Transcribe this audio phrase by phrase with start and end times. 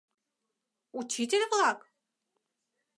[1.01, 1.79] Учитель-влак?